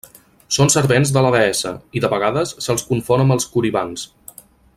Són 0.55 0.71
servents 0.75 1.11
de 1.17 1.23
la 1.25 1.31
deessa, 1.35 1.73
i 1.99 2.03
de 2.07 2.11
vegades 2.15 2.55
se'ls 2.69 2.87
confon 2.89 3.25
amb 3.27 3.37
els 3.37 3.47
Coribants. 3.57 4.09